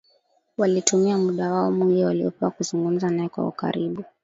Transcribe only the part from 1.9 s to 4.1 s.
waliopewa kuzungumza naye kwa ukaribu